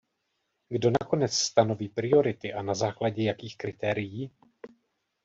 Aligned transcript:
Kdo 0.69 0.89
nakonec 0.89 1.33
stanoví 1.33 1.89
priority 1.89 2.53
a 2.53 2.61
na 2.61 2.73
základě 2.73 3.23
jakých 3.23 3.57
kritérií? 3.57 4.31